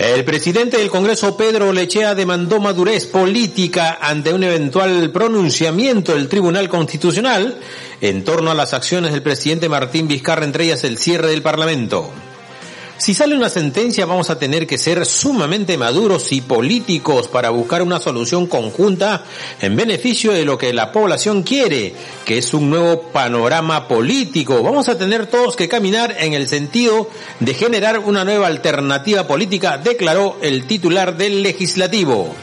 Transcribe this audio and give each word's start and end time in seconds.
El 0.00 0.24
presidente 0.24 0.78
del 0.78 0.88
Congreso, 0.88 1.36
Pedro 1.36 1.74
Lechea, 1.74 2.14
demandó 2.14 2.58
madurez 2.58 3.04
política 3.04 3.98
ante 4.00 4.32
un 4.32 4.42
eventual 4.42 5.10
pronunciamiento 5.10 6.14
del 6.14 6.26
Tribunal 6.26 6.70
Constitucional 6.70 7.60
en 8.00 8.24
torno 8.24 8.50
a 8.50 8.54
las 8.54 8.72
acciones 8.72 9.12
del 9.12 9.20
presidente 9.20 9.68
Martín 9.68 10.08
Vizcarra, 10.08 10.46
entre 10.46 10.64
ellas 10.64 10.84
el 10.84 10.96
cierre 10.96 11.28
del 11.28 11.42
Parlamento. 11.42 12.10
Si 13.00 13.14
sale 13.14 13.34
una 13.34 13.48
sentencia 13.48 14.04
vamos 14.04 14.28
a 14.28 14.38
tener 14.38 14.66
que 14.66 14.76
ser 14.76 15.06
sumamente 15.06 15.78
maduros 15.78 16.32
y 16.32 16.42
políticos 16.42 17.28
para 17.28 17.48
buscar 17.48 17.80
una 17.80 17.98
solución 17.98 18.46
conjunta 18.46 19.24
en 19.58 19.74
beneficio 19.74 20.32
de 20.32 20.44
lo 20.44 20.58
que 20.58 20.74
la 20.74 20.92
población 20.92 21.42
quiere, 21.42 21.94
que 22.26 22.36
es 22.36 22.52
un 22.52 22.68
nuevo 22.68 23.04
panorama 23.04 23.88
político. 23.88 24.62
Vamos 24.62 24.90
a 24.90 24.98
tener 24.98 25.28
todos 25.28 25.56
que 25.56 25.66
caminar 25.66 26.14
en 26.18 26.34
el 26.34 26.46
sentido 26.46 27.08
de 27.40 27.54
generar 27.54 28.00
una 28.00 28.22
nueva 28.22 28.48
alternativa 28.48 29.26
política, 29.26 29.78
declaró 29.78 30.36
el 30.42 30.66
titular 30.66 31.16
del 31.16 31.42
legislativo. 31.42 32.34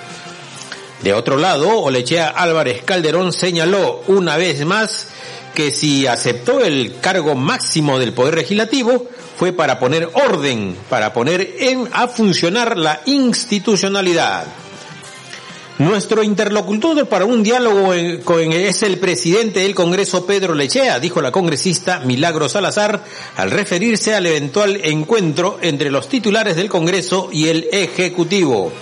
De 1.04 1.14
otro 1.14 1.38
lado, 1.38 1.82
Olechea 1.82 2.30
Álvarez 2.30 2.82
Calderón 2.84 3.32
señaló 3.32 4.02
una 4.08 4.38
vez 4.38 4.66
más 4.66 5.10
que 5.54 5.72
si 5.72 6.06
aceptó 6.06 6.64
el 6.64 7.00
cargo 7.00 7.34
máximo 7.34 7.98
del 7.98 8.14
Poder 8.14 8.36
Legislativo, 8.36 9.08
fue 9.38 9.54
para 9.54 9.80
poner 9.80 10.10
orden, 10.14 10.76
para 10.90 11.14
poner 11.14 11.56
en, 11.60 11.88
a 11.94 12.08
funcionar 12.08 12.78
la 12.78 13.02
institucionalidad. 13.06 14.46
Nuestro 15.78 16.24
interlocutor 16.24 17.08
para 17.08 17.26
un 17.26 17.44
diálogo 17.44 17.94
es 17.94 18.82
el 18.82 18.98
presidente 18.98 19.60
del 19.60 19.76
Congreso, 19.76 20.26
Pedro 20.26 20.56
Lechea, 20.56 21.00
dijo 21.00 21.22
la 21.22 21.32
congresista 21.32 22.00
Milagro 22.00 22.50
Salazar, 22.50 23.04
al 23.36 23.52
referirse 23.52 24.16
al 24.16 24.26
eventual 24.26 24.82
encuentro 24.84 25.60
entre 25.62 25.92
los 25.92 26.10
titulares 26.10 26.56
del 26.56 26.68
Congreso 26.68 27.30
y 27.32 27.50
el 27.50 27.68
Ejecutivo. 27.72 28.74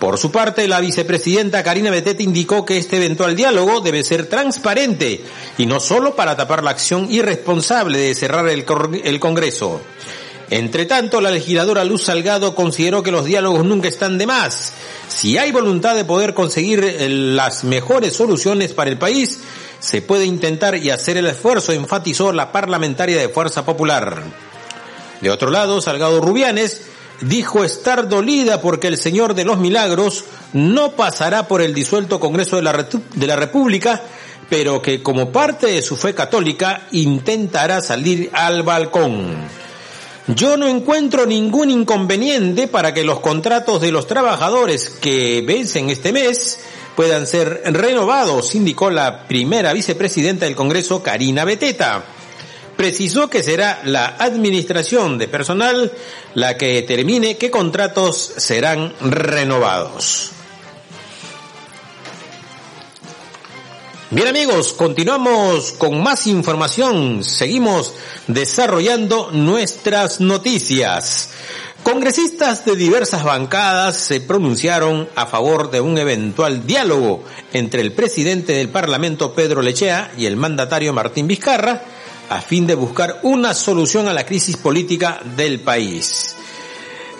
Por 0.00 0.16
su 0.16 0.32
parte, 0.32 0.66
la 0.66 0.80
vicepresidenta 0.80 1.62
Karina 1.62 1.90
Betete 1.90 2.22
indicó 2.22 2.64
que 2.64 2.78
este 2.78 2.96
eventual 2.96 3.36
diálogo 3.36 3.82
debe 3.82 4.02
ser 4.02 4.24
transparente 4.26 5.22
y 5.58 5.66
no 5.66 5.78
solo 5.78 6.16
para 6.16 6.38
tapar 6.38 6.64
la 6.64 6.70
acción 6.70 7.06
irresponsable 7.12 7.98
de 7.98 8.14
cerrar 8.14 8.48
el, 8.48 8.64
el 9.04 9.20
Congreso. 9.20 9.82
Entre 10.48 10.86
tanto, 10.86 11.20
la 11.20 11.30
legisladora 11.30 11.84
Luz 11.84 12.04
Salgado 12.04 12.54
consideró 12.54 13.02
que 13.02 13.10
los 13.10 13.26
diálogos 13.26 13.62
nunca 13.62 13.88
están 13.88 14.16
de 14.16 14.26
más. 14.26 14.72
Si 15.08 15.36
hay 15.36 15.52
voluntad 15.52 15.94
de 15.94 16.06
poder 16.06 16.32
conseguir 16.32 16.82
eh, 16.82 17.10
las 17.10 17.64
mejores 17.64 18.14
soluciones 18.14 18.72
para 18.72 18.88
el 18.88 18.96
país, 18.96 19.40
se 19.80 20.00
puede 20.00 20.24
intentar 20.24 20.76
y 20.76 20.88
hacer 20.88 21.18
el 21.18 21.26
esfuerzo, 21.26 21.72
enfatizó 21.72 22.32
la 22.32 22.52
parlamentaria 22.52 23.18
de 23.18 23.28
Fuerza 23.28 23.66
Popular. 23.66 24.22
De 25.20 25.30
otro 25.30 25.50
lado, 25.50 25.82
Salgado 25.82 26.22
Rubianes 26.22 26.89
dijo 27.20 27.64
estar 27.64 28.08
dolida 28.08 28.60
porque 28.60 28.86
el 28.86 28.96
Señor 28.96 29.34
de 29.34 29.44
los 29.44 29.58
Milagros 29.58 30.24
no 30.52 30.92
pasará 30.92 31.46
por 31.48 31.62
el 31.62 31.74
disuelto 31.74 32.20
Congreso 32.20 32.56
de 32.56 32.62
la, 32.62 32.86
de 33.14 33.26
la 33.26 33.36
República, 33.36 34.02
pero 34.48 34.82
que 34.82 35.02
como 35.02 35.30
parte 35.30 35.68
de 35.68 35.82
su 35.82 35.96
fe 35.96 36.14
católica 36.14 36.86
intentará 36.92 37.80
salir 37.80 38.30
al 38.32 38.62
balcón. 38.62 39.34
Yo 40.28 40.56
no 40.56 40.68
encuentro 40.68 41.26
ningún 41.26 41.70
inconveniente 41.70 42.68
para 42.68 42.94
que 42.94 43.04
los 43.04 43.20
contratos 43.20 43.80
de 43.80 43.90
los 43.90 44.06
trabajadores 44.06 44.90
que 44.90 45.42
vencen 45.46 45.90
este 45.90 46.12
mes 46.12 46.60
puedan 46.94 47.26
ser 47.26 47.62
renovados, 47.64 48.54
indicó 48.54 48.90
la 48.90 49.26
primera 49.26 49.72
vicepresidenta 49.72 50.44
del 50.44 50.54
Congreso, 50.54 51.02
Karina 51.02 51.44
Beteta 51.44 52.04
precisó 52.80 53.28
que 53.28 53.42
será 53.42 53.82
la 53.84 54.06
administración 54.18 55.18
de 55.18 55.28
personal 55.28 55.92
la 56.32 56.56
que 56.56 56.76
determine 56.76 57.36
qué 57.36 57.50
contratos 57.50 58.32
serán 58.38 58.94
renovados. 59.02 60.30
Bien 64.08 64.28
amigos, 64.28 64.72
continuamos 64.72 65.72
con 65.72 66.02
más 66.02 66.26
información. 66.26 67.22
Seguimos 67.22 67.92
desarrollando 68.28 69.28
nuestras 69.30 70.22
noticias. 70.22 71.32
Congresistas 71.82 72.64
de 72.64 72.76
diversas 72.76 73.24
bancadas 73.24 73.96
se 73.96 74.22
pronunciaron 74.22 75.06
a 75.16 75.26
favor 75.26 75.70
de 75.70 75.82
un 75.82 75.98
eventual 75.98 76.66
diálogo 76.66 77.24
entre 77.52 77.82
el 77.82 77.92
presidente 77.92 78.54
del 78.54 78.70
Parlamento 78.70 79.34
Pedro 79.34 79.60
Lechea 79.60 80.12
y 80.16 80.24
el 80.24 80.36
mandatario 80.38 80.94
Martín 80.94 81.26
Vizcarra 81.26 81.82
a 82.30 82.40
fin 82.40 82.66
de 82.66 82.76
buscar 82.76 83.18
una 83.22 83.54
solución 83.54 84.08
a 84.08 84.14
la 84.14 84.24
crisis 84.24 84.56
política 84.56 85.20
del 85.36 85.60
país. 85.60 86.36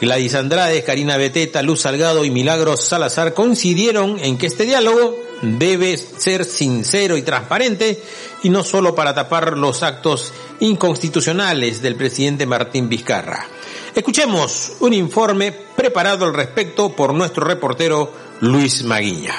Gladys 0.00 0.34
Andrade, 0.36 0.84
Karina 0.84 1.16
Beteta, 1.16 1.62
Luz 1.62 1.82
Salgado 1.82 2.24
y 2.24 2.30
Milagros 2.30 2.84
Salazar 2.84 3.34
coincidieron 3.34 4.18
en 4.20 4.38
que 4.38 4.46
este 4.46 4.64
diálogo 4.64 5.18
debe 5.42 5.96
ser 5.96 6.44
sincero 6.44 7.16
y 7.16 7.22
transparente 7.22 8.00
y 8.44 8.50
no 8.50 8.62
solo 8.62 8.94
para 8.94 9.12
tapar 9.12 9.58
los 9.58 9.82
actos 9.82 10.32
inconstitucionales 10.60 11.82
del 11.82 11.96
presidente 11.96 12.46
Martín 12.46 12.88
Vizcarra. 12.88 13.46
Escuchemos 13.94 14.74
un 14.78 14.92
informe 14.92 15.52
preparado 15.52 16.24
al 16.24 16.34
respecto 16.34 16.94
por 16.94 17.12
nuestro 17.12 17.44
reportero 17.44 18.12
Luis 18.40 18.84
Maguiña. 18.84 19.34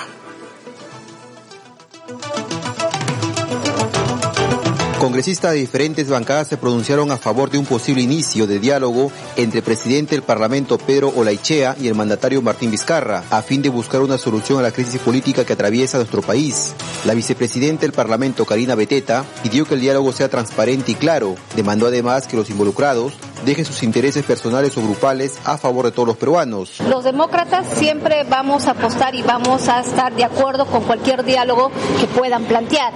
Congresistas 5.02 5.54
de 5.54 5.58
diferentes 5.58 6.08
bancadas 6.08 6.48
se 6.48 6.58
pronunciaron 6.58 7.10
a 7.10 7.18
favor 7.18 7.50
de 7.50 7.58
un 7.58 7.66
posible 7.66 8.04
inicio 8.04 8.46
de 8.46 8.60
diálogo 8.60 9.12
entre 9.36 9.58
el 9.58 9.64
presidente 9.64 10.14
del 10.14 10.22
Parlamento 10.22 10.78
Pedro 10.78 11.12
Olaichea 11.16 11.76
y 11.82 11.88
el 11.88 11.96
mandatario 11.96 12.44
Martín 12.44 12.70
Vizcarra, 12.70 13.24
a 13.32 13.42
fin 13.42 13.64
de 13.64 13.70
buscar 13.70 14.02
una 14.02 14.20
solución 14.20 14.60
a 14.60 14.62
la 14.62 14.72
crisis 14.72 15.02
política 15.02 15.44
que 15.44 15.54
atraviesa 15.54 15.98
nuestro 15.98 16.22
país. 16.22 16.76
La 17.04 17.16
vicepresidenta 17.16 17.82
del 17.82 17.94
Parlamento, 17.94 18.46
Karina 18.46 18.76
Beteta, 18.76 19.26
pidió 19.42 19.66
que 19.66 19.74
el 19.74 19.82
diálogo 19.82 20.12
sea 20.12 20.30
transparente 20.30 20.92
y 20.92 20.96
claro. 20.96 21.36
Demandó 21.56 21.88
además 21.88 22.28
que 22.28 22.38
los 22.38 22.52
involucrados 22.52 23.14
dejen 23.44 23.66
sus 23.66 23.82
intereses 23.84 24.24
personales 24.24 24.78
o 24.78 24.84
grupales 24.84 25.40
a 25.46 25.58
favor 25.58 25.86
de 25.86 25.92
todos 25.92 26.08
los 26.08 26.18
peruanos. 26.18 26.80
Los 26.88 27.04
demócratas 27.04 27.66
siempre 27.76 28.24
vamos 28.30 28.68
a 28.68 28.72
apostar 28.72 29.16
y 29.16 29.24
vamos 29.24 29.68
a 29.68 29.82
estar 29.82 30.16
de 30.16 30.24
acuerdo 30.24 30.66
con 30.68 30.84
cualquier 30.84 31.24
diálogo 31.24 31.72
que 32.00 32.08
puedan 32.08 32.44
plantear, 32.46 32.94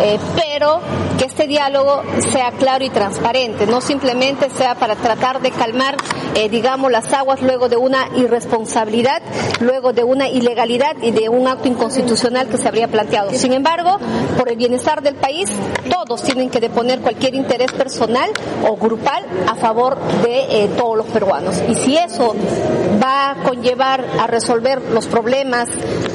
eh, 0.00 0.18
pero 0.36 0.80
que 1.18 1.24
este 1.24 1.46
diálogo 1.46 2.02
sea 2.32 2.52
claro 2.52 2.84
y 2.84 2.90
transparente, 2.90 3.66
no 3.66 3.80
simplemente 3.80 4.48
sea 4.50 4.76
para 4.76 4.94
tratar 4.94 5.40
de 5.40 5.50
calmar, 5.50 5.96
eh, 6.34 6.48
digamos, 6.48 6.92
las 6.92 7.12
aguas 7.12 7.42
luego 7.42 7.68
de 7.68 7.76
una 7.76 8.08
irresponsabilidad, 8.16 9.20
luego 9.60 9.92
de 9.92 10.04
una 10.04 10.28
ilegalidad 10.28 10.96
y 11.02 11.10
de 11.10 11.28
un 11.28 11.48
acto 11.48 11.66
inconstitucional 11.66 12.48
que 12.48 12.56
se 12.56 12.68
habría 12.68 12.88
planteado. 12.88 13.32
Sin 13.32 13.52
embargo, 13.52 13.98
por 14.36 14.48
el 14.48 14.56
bienestar 14.56 15.02
del 15.02 15.16
país, 15.16 15.50
todos 15.90 16.22
tienen 16.22 16.50
que 16.50 16.60
deponer 16.60 17.00
cualquier 17.00 17.34
interés 17.34 17.72
personal 17.72 18.30
o 18.68 18.76
grupal 18.76 19.24
a 19.46 19.56
favor 19.56 19.98
de 20.22 20.64
eh, 20.64 20.70
todos 20.76 20.96
los 20.96 21.06
peruanos. 21.06 21.60
Y 21.68 21.74
si 21.74 21.96
eso 21.96 22.34
va 23.02 23.30
a 23.30 23.34
conllevar 23.42 24.04
a 24.20 24.26
resolver 24.26 24.80
los 24.92 25.06
problemas 25.06 25.68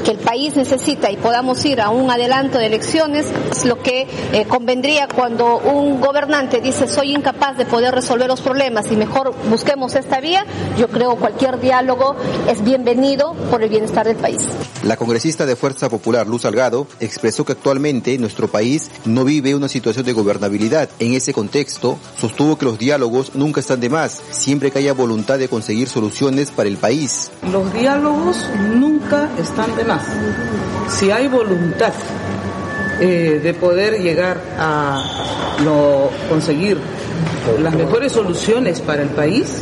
que 0.03 0.11
el 0.11 0.19
país 0.19 0.55
necesita 0.55 1.11
y 1.11 1.17
podamos 1.17 1.63
ir 1.65 1.81
a 1.81 1.89
un 1.89 2.09
adelanto 2.09 2.57
de 2.57 2.67
elecciones, 2.67 3.31
es 3.51 3.65
lo 3.73 3.81
que 3.81 4.07
eh, 4.34 4.45
convendría 4.47 5.07
cuando 5.07 5.57
un 5.57 6.00
gobernante 6.00 6.61
dice 6.61 6.88
soy 6.88 7.16
incapaz 7.16 7.57
de 7.57 7.66
poder 7.66 7.95
resolver 7.95 8.28
los 8.28 8.39
problemas 8.41 8.91
y 8.91 8.95
mejor 8.95 9.34
busquemos 9.50 9.95
esta 9.95 10.22
vía, 10.22 10.45
yo 10.78 10.89
creo 10.89 11.16
cualquier 11.16 11.59
diálogo 11.59 12.16
es 12.47 12.63
bienvenido 12.63 13.33
por 13.50 13.63
el 13.63 13.69
bienestar 13.69 14.06
del 14.06 14.17
país. 14.17 14.41
La 14.83 14.95
congresista 14.95 15.47
de 15.47 15.56
Fuerza 15.56 15.89
Popular, 15.89 16.28
Luz 16.28 16.44
Salgado, 16.44 16.85
expresó 17.00 17.45
que 17.45 17.53
actualmente 17.53 18.16
nuestro 18.19 18.47
país 18.47 18.91
no 19.06 19.23
vive 19.23 19.56
una 19.56 19.69
situación 19.69 20.06
de 20.06 20.13
gobernabilidad. 20.13 20.89
En 21.00 21.13
ese 21.13 21.33
contexto, 21.33 21.97
sostuvo 22.19 22.57
que 22.59 22.66
los 22.66 22.78
diálogos 22.78 23.33
nunca 23.33 23.59
están 23.59 23.80
de 23.80 23.89
más, 23.89 24.21
siempre 24.30 24.69
que 24.69 24.80
haya 24.80 24.94
voluntad 24.94 25.39
de 25.39 25.47
conseguir 25.47 25.89
soluciones 25.89 26.51
para 26.51 26.69
el 26.69 26.77
país. 26.77 27.31
Los 27.51 27.74
diálogos 27.74 28.38
nunca 28.75 29.31
están 29.39 29.75
de 29.75 29.83
más. 29.86 30.03
Si 30.89 31.09
hay 31.09 31.27
voluntad 31.27 31.94
eh, 33.00 33.40
de 33.42 33.54
poder 33.54 34.01
llegar 34.01 34.42
a 34.57 35.04
conseguir 36.30 36.78
las 37.62 37.75
mejores 37.75 38.12
soluciones 38.12 38.81
para 38.81 39.01
el 39.01 39.10
país, 39.10 39.62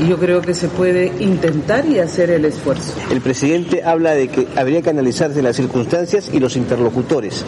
y 0.00 0.08
yo 0.08 0.18
creo 0.18 0.40
que 0.40 0.54
se 0.54 0.68
puede 0.68 1.12
intentar 1.20 1.86
y 1.86 1.98
hacer 1.98 2.30
el 2.30 2.44
esfuerzo. 2.44 2.94
El 3.10 3.20
presidente 3.20 3.84
habla 3.84 4.12
de 4.12 4.28
que 4.28 4.48
habría 4.56 4.82
que 4.82 4.90
analizarse 4.90 5.40
las 5.40 5.56
circunstancias 5.56 6.30
y 6.32 6.40
los 6.40 6.56
interlocutores. 6.56 7.44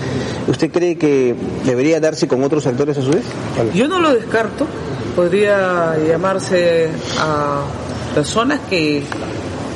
¿Usted 0.46 0.70
cree 0.70 0.96
que 0.96 1.34
debería 1.64 1.98
darse 2.00 2.28
con 2.28 2.42
otros 2.44 2.66
actores 2.66 2.98
a 2.98 3.02
su 3.02 3.10
vez? 3.10 3.24
Yo 3.74 3.88
no 3.88 4.00
lo 4.00 4.14
descarto. 4.14 4.66
Podría 5.16 5.96
llamarse 6.06 6.88
a 7.18 7.62
personas 8.14 8.60
que 8.68 9.02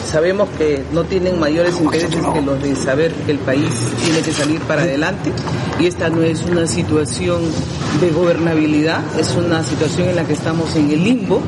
sabemos 0.05 0.49
que 0.59 0.83
no 0.93 1.05
tienen 1.05 1.39
mayores 1.39 1.81
intereses 1.81 2.25
que 2.33 2.43
los 2.43 2.63
de 2.63 2.75
saber 2.77 3.13
que 3.13 3.33
el 3.33 3.39
país 3.39 3.69
tiene 4.05 4.21
que 4.21 4.33
salir 4.33 4.61
para 4.63 4.83
adelante. 4.83 5.33
Y 5.79 5.87
esta 5.87 6.11
no 6.11 6.23
es 6.23 6.43
una 6.45 6.67
situación 6.67 7.43
de 8.01 8.11
gobernabilidad, 8.11 9.03
es 9.19 9.35
una 9.37 9.63
situación 9.63 10.09
en 10.09 10.17
la 10.17 10.25
que 10.25 10.33
estamos 10.33 10.75
en 10.77 10.91
el 10.91 11.03
limbo. 11.03 11.41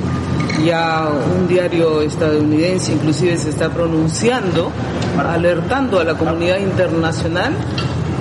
Ya 0.64 1.08
un 1.36 1.48
diario 1.48 2.02
estadounidense 2.02 2.92
inclusive 2.92 3.36
se 3.36 3.50
está 3.50 3.70
pronunciando, 3.70 4.70
alertando 5.18 5.98
a 5.98 6.04
la 6.04 6.14
comunidad 6.14 6.58
internacional, 6.58 7.54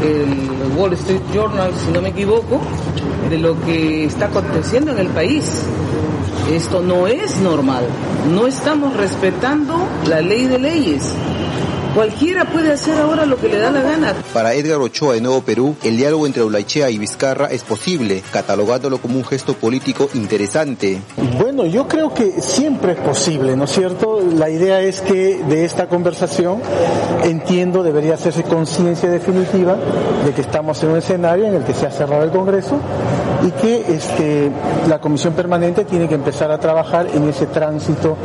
el 0.02 0.78
Wall 0.78 0.94
Street 0.94 1.22
Journal, 1.34 1.72
si 1.86 1.92
no 1.92 2.02
me 2.02 2.10
equivoco, 2.10 2.60
de 3.30 3.38
lo 3.38 3.60
que 3.62 4.06
está 4.06 4.26
aconteciendo 4.26 4.92
en 4.92 5.00
el 5.00 5.08
país. 5.08 5.64
Esto 6.50 6.82
no 6.82 7.08
es 7.08 7.38
normal. 7.38 7.86
No 8.30 8.48
estamos 8.48 8.96
respetando 8.98 9.76
la 10.08 10.22
ley 10.22 10.48
de 10.48 10.60
leyes. 10.60 11.14
Cualquiera 11.94 12.46
puede 12.46 12.72
hacer 12.72 12.98
ahora 13.00 13.26
lo 13.26 13.38
que 13.38 13.50
le 13.50 13.58
da 13.58 13.70
la 13.70 13.82
gana. 13.82 14.14
Para 14.34 14.54
Edgar 14.54 14.80
Ochoa 14.80 15.16
de 15.16 15.22
Nuevo 15.22 15.42
Perú, 15.42 15.76
el 15.84 15.98
diálogo 15.98 16.26
entre 16.26 16.42
Olaichea 16.42 16.90
y 16.90 16.98
Vizcarra 16.98 17.48
es 17.48 17.64
posible, 17.64 18.24
catalogándolo 18.32 19.00
como 19.00 19.18
un 19.18 19.26
gesto 19.26 19.56
político 19.56 20.10
interesante. 20.14 21.02
Bueno, 21.38 21.66
yo 21.66 21.90
creo 21.90 22.14
que 22.14 22.42
siempre 22.42 22.94
es 22.94 23.00
posible, 23.00 23.58
¿no 23.58 23.66
es 23.66 23.72
cierto? 23.72 24.22
La 24.38 24.50
idea 24.50 24.80
es 24.80 25.02
que 25.02 25.44
de 25.44 25.66
esta 25.66 25.88
conversación, 25.88 26.62
entiendo, 27.26 27.84
debería 27.84 28.14
hacerse 28.14 28.44
conciencia 28.44 29.10
definitiva 29.10 29.76
de 30.26 30.32
que 30.34 30.42
estamos 30.42 30.82
en 30.84 30.92
un 30.92 30.98
escenario 30.98 31.46
en 31.46 31.56
el 31.56 31.64
que 31.66 31.74
se 31.74 31.88
ha 31.88 31.92
cerrado 31.92 32.24
el 32.24 32.32
Congreso 32.32 32.80
y 33.46 33.52
que 33.52 33.86
este, 33.94 34.52
la 34.88 35.00
Comisión 35.00 35.34
Permanente 35.34 35.86
tiene 35.86 36.08
que 36.08 36.16
empezar 36.16 36.52
a 36.52 36.58
trabajar 36.58 37.08
en 37.14 37.28
ese 37.28 37.48
tránsito 37.48 38.16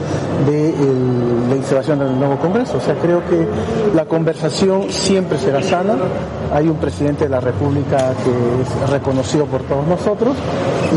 de 0.46 0.70
el, 0.70 1.48
la 1.48 1.56
instalación 1.56 1.98
del 1.98 2.18
nuevo 2.18 2.36
Congreso. 2.36 2.78
O 2.78 2.80
sea, 2.80 2.94
creo 2.94 3.22
que 3.28 3.46
la 3.94 4.04
conversación 4.04 4.90
siempre 4.90 5.38
será 5.38 5.62
sana. 5.62 5.94
Hay 6.52 6.68
un 6.68 6.76
presidente 6.76 7.24
de 7.24 7.30
la 7.30 7.40
República 7.40 8.12
que 8.24 8.62
es 8.62 8.90
reconocido 8.90 9.46
por 9.46 9.62
todos 9.62 9.86
nosotros 9.86 10.36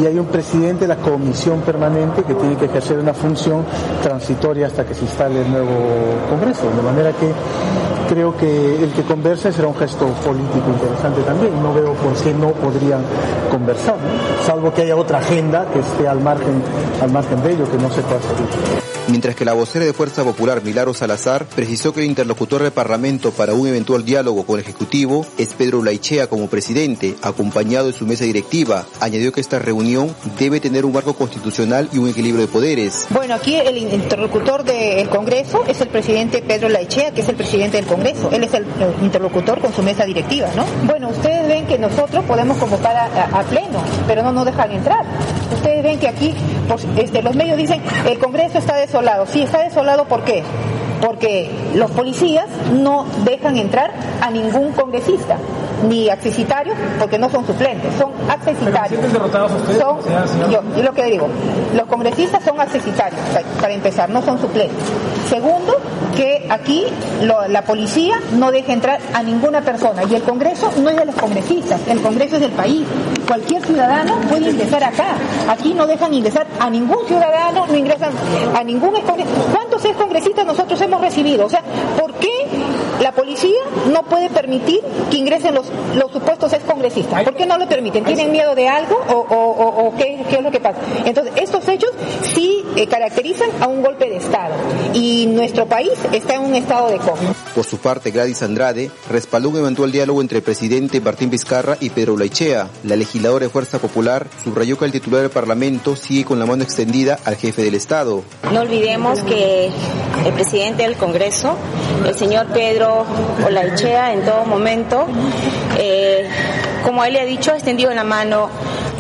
y 0.01 0.06
hay 0.06 0.19
un 0.19 0.27
presidente 0.27 0.81
de 0.81 0.89
la 0.89 0.98
Comisión 0.98 1.62
Permanente 1.62 2.24
que 2.24 2.36
tiene 2.36 2.56
que 2.56 2.66
ejercer 2.66 3.00
una 3.00 3.13
función 3.13 3.63
transitoria 4.04 4.68
hasta 4.68 4.86
que 4.86 4.94
se 4.94 5.01
instale 5.01 5.42
el 5.42 5.51
nuevo 5.51 5.69
Congreso. 6.30 6.69
De 6.75 6.81
manera 6.81 7.12
que 7.12 7.31
creo 8.10 8.36
que 8.36 8.84
el 8.84 8.92
que 8.92 9.04
converse 9.04 9.54
será 9.54 9.68
un 9.68 9.76
gesto 9.76 10.08
político 10.26 10.68
interesante 10.68 11.22
también. 11.22 11.62
No 11.62 11.74
veo 11.74 11.94
por 11.94 12.14
qué 12.14 12.34
no 12.34 12.50
podrían 12.52 13.02
conversar, 13.52 13.98
salvo 14.46 14.74
que 14.74 14.82
haya 14.82 14.96
otra 14.96 15.20
agenda 15.20 15.66
que 15.72 15.80
esté 15.80 16.08
al 16.08 16.20
margen, 16.20 16.62
al 17.02 17.12
margen 17.12 17.42
de 17.44 17.54
ello, 17.54 17.70
que 17.70 17.78
no 17.78 17.90
se 17.92 18.02
pueda 18.02 18.22
seguir. 18.22 18.89
Mientras 19.10 19.36
que 19.36 19.44
la 19.44 19.54
vocera 19.54 19.86
de 19.86 19.94
Fuerza 19.94 20.24
Popular, 20.24 20.62
Milaro 20.64 20.94
Salazar, 20.94 21.46
precisó 21.46 21.94
que 21.94 22.02
el 22.02 22.06
interlocutor 22.06 22.62
del 22.62 22.72
Parlamento 22.72 23.32
para 23.32 23.56
un 23.56 23.68
eventual 23.68 24.06
diálogo 24.06 24.46
con 24.46 24.60
el 24.60 24.62
Ejecutivo 24.64 25.26
es 25.40 25.56
Pedro 25.56 25.84
Laichea 25.84 26.28
como 26.28 26.48
presidente, 26.48 27.16
acompañado 27.24 27.88
de 27.88 27.94
su 27.94 28.06
mesa 28.06 28.26
directiva. 28.26 28.86
Añadió 29.00 29.32
que 29.32 29.42
esta 29.42 29.58
reunión 29.58 30.16
debe 30.38 30.60
tener 30.60 30.86
un 30.86 30.94
marco 30.94 31.14
constitucional 31.16 31.90
y 31.92 31.98
un 31.98 32.08
equilibrio 32.08 32.46
de 32.46 32.52
poderes. 32.52 33.08
Bueno, 33.10 33.34
aquí 33.34 33.56
el 33.56 33.78
interlocutor 33.80 34.64
del 34.64 35.10
Congreso 35.10 35.64
es 35.68 35.82
el 35.82 35.88
presidente 35.88 36.44
Pedro 36.44 36.70
Laichea, 36.70 37.12
que 37.12 37.22
es 37.22 37.30
el 37.30 37.36
presidente 37.36 37.78
del 37.78 37.88
Congreso. 37.88 38.30
Él 38.32 38.44
es 38.44 38.54
el 38.54 38.68
interlocutor 39.02 39.60
con 39.60 39.74
su 39.74 39.82
mesa 39.82 40.06
directiva, 40.06 40.50
¿no? 40.56 40.66
Bueno, 40.86 41.10
ustedes 41.10 41.48
ven 41.48 41.66
que 41.66 41.80
nosotros 41.80 42.24
podemos 42.26 42.58
convocar 42.58 42.96
a, 42.96 43.40
a 43.40 43.44
pleno, 43.44 43.82
pero 44.06 44.22
no 44.22 44.32
nos 44.32 44.46
dejan 44.46 44.72
entrar. 44.72 45.04
Ustedes 45.54 45.84
ven 45.84 46.00
que 46.00 46.07
aquí 46.07 46.34
pues, 46.68 46.86
este, 46.98 47.22
los 47.22 47.36
medios 47.36 47.57
dicen 47.57 47.81
el 48.07 48.19
Congreso 48.19 48.57
está 48.57 48.75
desolado. 48.75 49.25
Sí, 49.25 49.44
está 49.44 49.63
desolado, 49.63 50.06
¿por 50.06 50.24
qué? 50.24 50.44
Porque 51.01 51.50
los 51.75 51.92
policías 51.92 52.48
no 52.74 53.06
dejan 53.24 53.57
entrar 53.57 53.92
a 54.22 54.30
ningún 54.30 54.74
congresista, 54.74 55.38
ni 55.88 56.10
accesitarios, 56.10 56.76
porque 57.00 57.18
no 57.18 57.30
son 57.30 57.46
suplentes, 57.46 57.94
son 57.96 58.12
accesitarios. 58.30 59.02
Son, 59.80 59.98
yo, 60.52 60.62
yo 60.76 60.84
lo 60.84 60.94
que 60.94 61.06
digo, 61.06 61.28
los 61.76 61.88
congresistas 61.88 62.44
son 62.44 62.60
accesitarios, 62.60 63.22
para 63.62 63.74
empezar, 63.74 64.10
no 64.10 64.22
son 64.22 64.40
suplentes. 64.40 64.78
Segundo, 65.30 65.78
que 66.16 66.48
aquí 66.50 66.86
lo, 67.22 67.48
la 67.48 67.62
policía 67.64 68.20
no 68.38 68.52
deja 68.52 68.74
entrar 68.74 69.00
a 69.14 69.24
ninguna 69.24 69.62
persona 69.62 70.04
y 70.10 70.16
el 70.16 70.24
Congreso 70.24 70.72
no 70.81 70.90
es 70.90 70.98
de 70.98 71.06
los 71.06 71.16
congresistas, 71.16 71.80
el 71.88 72.02
Congreso 72.02 72.36
es 72.36 72.42
del 72.42 72.52
país. 72.52 72.86
Cualquier 73.28 73.64
ciudadano 73.64 74.16
puede 74.28 74.50
ingresar 74.50 74.84
acá. 74.84 75.16
Aquí 75.48 75.74
no 75.74 75.86
dejan 75.86 76.14
ingresar 76.14 76.48
a 76.60 76.70
ningún 76.70 77.06
ciudadano, 77.08 77.68
no 77.68 77.76
ingresan 77.76 78.12
a 78.56 78.64
ningún 78.64 78.90
¿Cuántos 79.52 79.86
excongresistas 79.86 80.46
nosotros 80.46 80.80
hemos 80.81 81.02
recibido? 81.02 81.46
O 81.46 81.50
sea, 81.50 81.62
¿por 82.00 82.14
qué 82.16 82.30
la 83.01 83.12
policía 83.12 83.60
no 83.92 84.04
puede 84.04 84.30
permitir 84.30 84.81
que 85.10 85.18
ingresen 85.18 85.56
los, 85.56 85.68
los 85.96 86.12
supuestos 86.12 86.54
excongresistas? 86.54 87.24
¿Por 87.24 87.36
qué 87.36 87.46
no 87.46 87.57
lo 87.57 87.68
permiten? 87.68 88.04
¿Tienen 88.04 88.31
miedo 88.31 88.56
de 88.56 88.68
algo 88.68 89.00
o, 89.10 89.13
o, 89.13 89.88
o 89.88 89.96
qué, 89.96 90.24
qué, 90.30 90.38
es 90.38 90.44
lo 90.44 90.51
que 90.51 90.60
pasa? 90.60 90.80
Entonces, 91.06 91.34
estos 91.38 91.68
hechos 91.68 91.92
sí 92.34 92.63
eh, 92.75 92.88
caracterizan 92.88 93.50
a 93.62 93.68
un 93.68 93.81
golpe 93.81 94.10
de 94.10 94.18
Estado 94.18 94.56
y 94.94 95.28
nuestro 95.28 95.66
país 95.66 95.92
está 96.12 96.36
en 96.36 96.42
un 96.42 96.56
estado 96.56 96.90
de 96.90 96.98
coma. 96.98 97.34
Por 97.56 97.66
su 97.66 97.78
parte, 97.78 98.12
Gladys 98.12 98.44
Andrade 98.44 98.92
respaldó 99.10 99.50
un 99.50 99.57
eventual 99.57 99.92
diálogo 99.92 100.22
entre 100.22 100.38
el 100.40 100.44
presidente 100.44 101.02
Martín 101.02 101.30
Vizcarra 101.30 101.78
y 101.80 101.90
Pedro 101.90 102.18
Laichea. 102.18 102.69
La 102.84 102.95
legisladora 102.95 103.45
de 103.45 103.50
Fuerza 103.50 103.80
Popular 103.80 104.28
subrayó 104.44 104.78
que 104.78 104.86
el 104.86 104.92
titular 104.92 105.22
del 105.22 105.31
Parlamento 105.31 105.95
sigue 105.95 106.25
con 106.25 106.40
la 106.40 106.45
mano 106.45 106.63
extendida 106.63 107.19
al 107.25 107.36
jefe 107.36 107.63
del 107.63 107.75
Estado. 107.75 108.24
No 108.52 108.62
olvidemos 108.62 109.22
que 109.22 109.69
el 110.25 110.34
presidente 110.34 110.84
del 110.84 110.95
Congreso, 110.95 111.56
el 112.06 112.16
señor 112.16 112.48
Pedro 112.48 112.89
Olaichea, 113.46 114.14
en 114.14 114.24
todo 114.24 114.46
momento, 114.46 115.08
eh, 115.78 116.28
como 116.84 117.04
él 117.04 117.14
le 117.14 117.22
ha 117.22 117.26
dicho, 117.26 117.52
ha 117.52 117.56
extendido 117.56 117.94
la 117.94 118.04
mano 118.04 118.50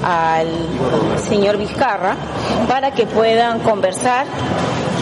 al 0.03 0.47
señor 1.27 1.57
Vizcarra 1.57 2.15
para 2.67 2.91
que 2.91 3.05
puedan 3.05 3.59
conversar 3.59 4.25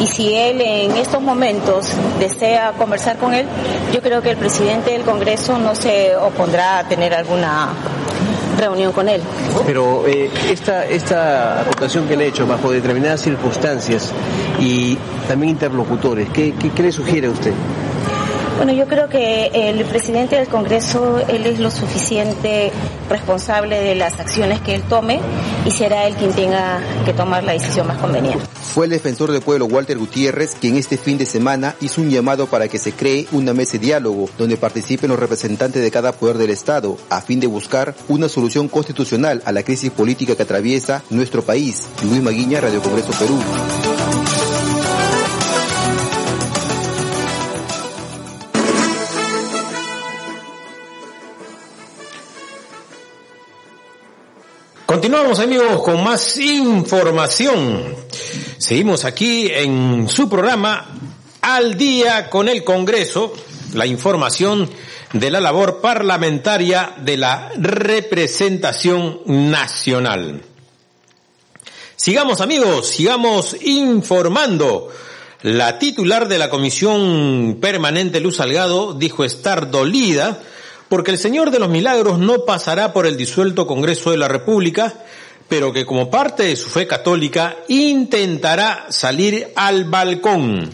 y 0.01 0.07
si 0.07 0.33
él 0.33 0.61
en 0.61 0.91
estos 0.91 1.21
momentos 1.21 1.91
desea 2.19 2.73
conversar 2.77 3.17
con 3.17 3.33
él, 3.33 3.47
yo 3.93 4.01
creo 4.01 4.21
que 4.21 4.31
el 4.31 4.37
presidente 4.37 4.91
del 4.91 5.01
Congreso 5.01 5.57
no 5.57 5.73
se 5.73 6.15
opondrá 6.15 6.79
a 6.79 6.83
tener 6.87 7.13
alguna 7.13 7.69
reunión 8.57 8.91
con 8.91 9.09
él. 9.09 9.21
Pero 9.65 10.05
eh, 10.07 10.29
esta, 10.49 10.85
esta 10.85 11.61
aportación 11.61 12.07
que 12.07 12.15
le 12.15 12.25
ha 12.25 12.27
hecho 12.27 12.45
bajo 12.45 12.71
determinadas 12.71 13.21
circunstancias 13.21 14.11
y 14.59 14.97
también 15.27 15.51
interlocutores, 15.51 16.29
¿qué, 16.29 16.53
qué, 16.53 16.71
qué 16.71 16.83
le 16.83 16.91
sugiere 16.91 17.27
a 17.27 17.31
usted? 17.31 17.53
Bueno, 18.57 18.73
yo 18.73 18.87
creo 18.87 19.07
que 19.07 19.51
el 19.53 19.85
presidente 19.85 20.35
del 20.35 20.47
Congreso, 20.47 21.19
él 21.27 21.45
es 21.45 21.59
lo 21.59 21.69
suficiente 21.69 22.71
responsable 23.07 23.79
de 23.79 23.93
las 23.93 24.19
acciones 24.19 24.59
que 24.61 24.73
él 24.73 24.81
tome 24.89 25.19
y 25.63 25.69
será 25.69 26.07
él 26.07 26.15
quien 26.15 26.33
tenga 26.33 26.79
que 27.05 27.13
tomar 27.13 27.43
la 27.43 27.53
decisión 27.53 27.85
más 27.85 27.99
conveniente. 27.99 28.43
Fue 28.73 28.85
el 28.85 28.91
defensor 28.91 29.31
del 29.31 29.41
pueblo 29.41 29.65
Walter 29.65 29.97
Gutiérrez 29.99 30.55
quien 30.59 30.75
este 30.75 30.97
fin 30.97 31.19
de 31.19 31.27
semana 31.27 31.75
hizo 31.81 32.01
un 32.01 32.09
llamado 32.09 32.47
para 32.47 32.67
que 32.67 32.79
se 32.79 32.93
cree 32.93 33.27
una 33.31 33.53
mesa 33.53 33.73
de 33.73 33.79
diálogo 33.79 34.27
donde 34.39 34.57
participen 34.57 35.11
los 35.11 35.19
representantes 35.19 35.81
de 35.81 35.91
cada 35.91 36.11
poder 36.11 36.39
del 36.39 36.49
Estado 36.49 36.97
a 37.11 37.21
fin 37.21 37.39
de 37.39 37.47
buscar 37.47 37.93
una 38.07 38.27
solución 38.27 38.69
constitucional 38.69 39.43
a 39.45 39.51
la 39.51 39.61
crisis 39.61 39.91
política 39.91 40.35
que 40.35 40.43
atraviesa 40.43 41.03
nuestro 41.11 41.43
país. 41.43 41.87
Luis 42.03 42.23
Maguiña, 42.23 42.59
Radio 42.59 42.81
Congreso 42.81 43.11
Perú. 43.19 43.39
Continuamos 54.97 55.37
amigos 55.37 55.83
con 55.83 56.03
más 56.03 56.37
información. 56.37 57.95
Seguimos 58.57 59.05
aquí 59.05 59.47
en 59.47 60.09
su 60.09 60.27
programa 60.27 60.87
Al 61.39 61.77
día 61.77 62.31
con 62.31 62.49
el 62.49 62.63
Congreso, 62.63 63.31
la 63.75 63.85
información 63.85 64.67
de 65.13 65.29
la 65.29 65.39
labor 65.39 65.81
parlamentaria 65.81 66.95
de 66.97 67.15
la 67.15 67.51
representación 67.59 69.21
nacional. 69.27 70.41
Sigamos 71.95 72.41
amigos, 72.41 72.89
sigamos 72.89 73.55
informando. 73.61 74.89
La 75.43 75.77
titular 75.77 76.27
de 76.27 76.39
la 76.39 76.49
Comisión 76.49 77.59
Permanente, 77.61 78.19
Luz 78.19 78.37
Salgado, 78.37 78.95
dijo 78.95 79.23
estar 79.23 79.69
dolida 79.69 80.41
porque 80.89 81.11
el 81.11 81.17
Señor 81.17 81.51
de 81.51 81.59
los 81.59 81.69
Milagros 81.69 82.19
no 82.19 82.45
pasará 82.45 82.93
por 82.93 83.05
el 83.05 83.17
disuelto 83.17 83.67
Congreso 83.67 84.11
de 84.11 84.17
la 84.17 84.27
República, 84.27 84.93
pero 85.49 85.73
que 85.73 85.85
como 85.85 86.09
parte 86.09 86.43
de 86.43 86.55
su 86.55 86.69
fe 86.69 86.87
católica 86.87 87.55
intentará 87.67 88.87
salir 88.89 89.51
al 89.55 89.85
balcón. 89.85 90.73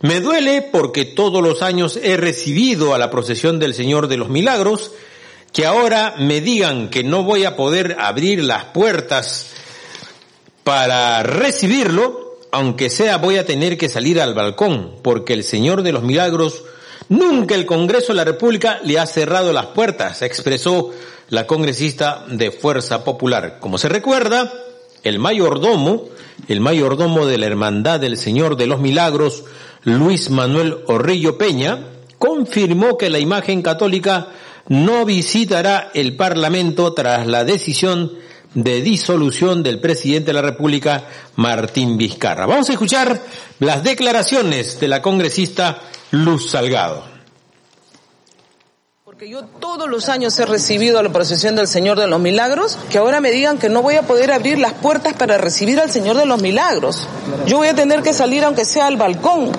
Me 0.00 0.20
duele 0.20 0.62
porque 0.62 1.04
todos 1.04 1.42
los 1.42 1.62
años 1.62 1.98
he 2.02 2.16
recibido 2.16 2.94
a 2.94 2.98
la 2.98 3.10
procesión 3.10 3.58
del 3.58 3.74
Señor 3.74 4.06
de 4.06 4.16
los 4.16 4.28
Milagros, 4.28 4.92
que 5.52 5.66
ahora 5.66 6.14
me 6.18 6.40
digan 6.40 6.88
que 6.88 7.02
no 7.02 7.24
voy 7.24 7.44
a 7.44 7.56
poder 7.56 7.96
abrir 7.98 8.44
las 8.44 8.64
puertas 8.66 9.48
para 10.62 11.22
recibirlo, 11.22 12.38
aunque 12.52 12.90
sea 12.90 13.16
voy 13.16 13.38
a 13.38 13.46
tener 13.46 13.76
que 13.76 13.88
salir 13.88 14.20
al 14.20 14.34
balcón, 14.34 14.96
porque 15.02 15.32
el 15.32 15.42
Señor 15.42 15.82
de 15.82 15.92
los 15.92 16.02
Milagros 16.02 16.62
Nunca 17.08 17.54
el 17.54 17.66
Congreso 17.66 18.08
de 18.08 18.16
la 18.16 18.24
República 18.24 18.80
le 18.84 18.98
ha 18.98 19.06
cerrado 19.06 19.52
las 19.52 19.66
puertas, 19.66 20.22
expresó 20.22 20.90
la 21.30 21.46
congresista 21.46 22.24
de 22.28 22.50
Fuerza 22.50 23.04
Popular. 23.04 23.58
Como 23.60 23.78
se 23.78 23.88
recuerda, 23.88 24.52
el 25.02 25.18
mayordomo 25.18 26.08
el 26.46 26.60
mayordomo 26.60 27.26
de 27.26 27.38
la 27.38 27.46
Hermandad 27.46 28.00
del 28.00 28.16
Señor 28.16 28.56
de 28.56 28.66
los 28.66 28.80
Milagros, 28.80 29.44
Luis 29.82 30.30
Manuel 30.30 30.78
Orrillo 30.86 31.36
Peña, 31.36 31.80
confirmó 32.18 32.96
que 32.96 33.10
la 33.10 33.18
imagen 33.18 33.62
católica 33.62 34.28
no 34.68 35.04
visitará 35.04 35.90
el 35.94 36.14
Parlamento 36.14 36.92
tras 36.92 37.26
la 37.26 37.44
decisión 37.44 38.12
de 38.54 38.80
disolución 38.80 39.62
del 39.62 39.80
presidente 39.80 40.28
de 40.28 40.32
la 40.34 40.42
República, 40.42 41.04
Martín 41.36 41.98
Vizcarra. 41.98 42.46
Vamos 42.46 42.68
a 42.70 42.72
escuchar 42.72 43.20
las 43.60 43.82
declaraciones 43.82 44.80
de 44.80 44.88
la 44.88 45.02
congresista 45.02 45.80
Luz 46.10 46.50
Salgado. 46.50 47.04
Porque 49.04 49.28
yo 49.28 49.44
todos 49.44 49.88
los 49.88 50.08
años 50.08 50.38
he 50.38 50.46
recibido 50.46 51.02
la 51.02 51.10
procesión 51.10 51.56
del 51.56 51.66
Señor 51.66 51.98
de 51.98 52.06
los 52.06 52.20
Milagros, 52.20 52.78
que 52.90 52.98
ahora 52.98 53.20
me 53.20 53.30
digan 53.30 53.58
que 53.58 53.68
no 53.68 53.82
voy 53.82 53.96
a 53.96 54.02
poder 54.02 54.32
abrir 54.32 54.58
las 54.58 54.74
puertas 54.74 55.14
para 55.14 55.38
recibir 55.38 55.80
al 55.80 55.90
Señor 55.90 56.16
de 56.16 56.24
los 56.24 56.40
Milagros. 56.40 57.06
Yo 57.46 57.58
voy 57.58 57.68
a 57.68 57.74
tener 57.74 58.02
que 58.02 58.12
salir 58.12 58.44
aunque 58.44 58.64
sea 58.64 58.86
al 58.86 58.96
balcón 58.96 59.52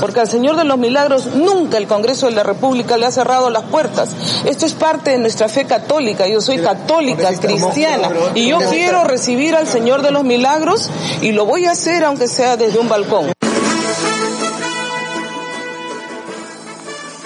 porque 0.00 0.20
al 0.20 0.28
Señor 0.28 0.56
de 0.56 0.64
los 0.64 0.78
Milagros 0.78 1.34
nunca 1.34 1.78
el 1.78 1.86
Congreso 1.86 2.26
de 2.26 2.32
la 2.32 2.42
República 2.42 2.96
le 2.96 3.06
ha 3.06 3.10
cerrado 3.10 3.50
las 3.50 3.62
puertas. 3.64 4.10
Esto 4.44 4.66
es 4.66 4.74
parte 4.74 5.12
de 5.12 5.18
nuestra 5.18 5.48
fe 5.48 5.64
católica, 5.64 6.26
yo 6.26 6.40
soy 6.40 6.58
católica, 6.58 7.32
cristiana, 7.38 8.10
y 8.34 8.48
yo 8.48 8.58
quiero 8.70 9.04
recibir 9.04 9.54
al 9.54 9.68
Señor 9.68 10.02
de 10.02 10.10
los 10.10 10.24
Milagros 10.24 10.90
y 11.22 11.32
lo 11.32 11.46
voy 11.46 11.66
a 11.66 11.72
hacer 11.72 12.04
aunque 12.04 12.28
sea 12.28 12.56
desde 12.56 12.78
un 12.78 12.88
balcón. 12.88 13.32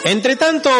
Entre 0.08 0.36
tanto, 0.36 0.70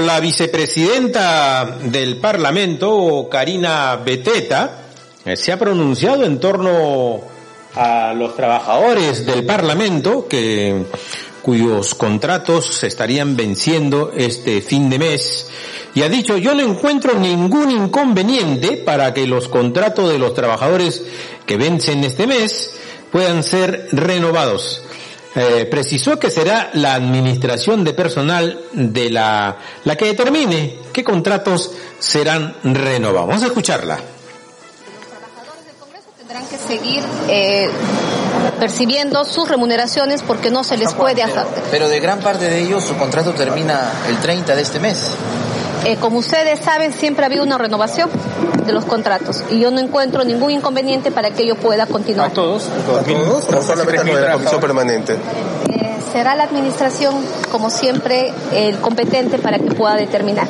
la 0.00 0.18
vicepresidenta 0.18 1.76
del 1.82 2.16
Parlamento, 2.16 3.28
Karina 3.30 3.96
Beteta, 3.96 4.78
eh, 5.26 5.36
se 5.36 5.52
ha 5.52 5.58
pronunciado 5.58 6.24
en 6.24 6.40
torno 6.40 7.20
a 7.74 8.14
los 8.14 8.34
trabajadores 8.34 9.26
del 9.26 9.44
Parlamento 9.44 10.26
cuyos 11.42 11.94
contratos 11.94 12.64
se 12.76 12.86
estarían 12.86 13.36
venciendo 13.36 14.10
este 14.16 14.62
fin 14.62 14.88
de 14.88 14.98
mes 14.98 15.50
y 15.94 16.00
ha 16.00 16.08
dicho 16.08 16.38
yo 16.38 16.54
no 16.54 16.62
encuentro 16.62 17.12
ningún 17.12 17.70
inconveniente 17.70 18.78
para 18.78 19.12
que 19.12 19.26
los 19.26 19.48
contratos 19.48 20.10
de 20.10 20.18
los 20.18 20.32
trabajadores 20.32 21.04
que 21.44 21.58
vencen 21.58 22.04
este 22.04 22.26
mes 22.26 22.72
puedan 23.12 23.42
ser 23.42 23.88
renovados. 23.92 24.82
Eh, 25.40 25.66
precisó 25.66 26.18
que 26.18 26.30
será 26.30 26.70
la 26.74 26.94
administración 26.94 27.84
de 27.84 27.94
personal 27.94 28.58
de 28.72 29.08
la, 29.08 29.56
la 29.84 29.96
que 29.96 30.06
determine 30.06 30.78
qué 30.92 31.04
contratos 31.04 31.70
serán 32.00 32.56
renovados. 32.64 33.28
Vamos 33.28 33.42
a 33.44 33.46
escucharla 33.46 34.00
tendrán 36.28 36.46
que 36.46 36.58
seguir 36.58 37.02
eh, 37.28 37.70
percibiendo 38.60 39.24
sus 39.24 39.48
remuneraciones 39.48 40.22
porque 40.22 40.50
no 40.50 40.62
se 40.62 40.76
les 40.76 40.92
puede 40.92 41.22
hacer. 41.22 41.46
Pero 41.70 41.88
de 41.88 42.00
gran 42.00 42.20
parte 42.20 42.50
de 42.50 42.60
ellos 42.60 42.84
su 42.84 42.96
contrato 42.98 43.32
termina 43.32 43.92
el 44.08 44.18
30 44.18 44.54
de 44.54 44.60
este 44.60 44.78
mes. 44.78 45.06
Eh, 45.86 45.96
como 45.96 46.18
ustedes 46.18 46.58
saben, 46.58 46.92
siempre 46.92 47.24
ha 47.24 47.26
habido 47.28 47.44
una 47.44 47.56
renovación 47.56 48.10
de 48.68 48.74
los 48.74 48.84
contratos 48.84 49.42
y 49.50 49.58
yo 49.58 49.70
no 49.72 49.80
encuentro 49.80 50.22
ningún 50.22 50.52
inconveniente 50.52 51.10
para 51.10 51.30
que 51.30 51.42
ello 51.42 51.56
pueda 51.56 51.86
continuar. 51.86 52.30
¿A 52.30 52.32
todos? 52.32 52.68
¿A 52.68 53.02
todos? 53.02 53.44
¿O 53.48 53.62
solamente 53.62 54.04
de 54.04 54.20
la 54.20 54.34
comisión 54.34 54.60
permanente? 54.60 55.14
Eh, 55.14 55.98
será 56.12 56.36
la 56.36 56.44
administración, 56.44 57.14
como 57.50 57.70
siempre, 57.70 58.32
el 58.52 58.78
competente 58.78 59.38
para 59.38 59.58
que 59.58 59.70
pueda 59.72 59.96
determinar. 59.96 60.46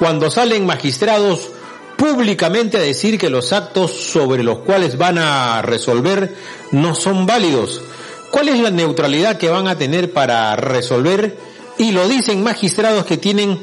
cuando 0.00 0.30
salen 0.30 0.64
magistrados 0.64 1.50
públicamente 1.98 2.78
a 2.78 2.80
decir 2.80 3.18
que 3.18 3.28
los 3.28 3.52
actos 3.52 3.92
sobre 3.92 4.42
los 4.42 4.60
cuales 4.60 4.96
van 4.96 5.18
a 5.18 5.60
resolver 5.60 6.34
no 6.72 6.94
son 6.94 7.26
válidos. 7.26 7.82
¿Cuál 8.30 8.48
es 8.48 8.58
la 8.60 8.70
neutralidad 8.70 9.36
que 9.36 9.50
van 9.50 9.68
a 9.68 9.76
tener 9.76 10.10
para 10.10 10.56
resolver? 10.56 11.36
Y 11.76 11.90
lo 11.92 12.08
dicen 12.08 12.42
magistrados 12.42 13.04
que 13.04 13.18
tienen 13.18 13.60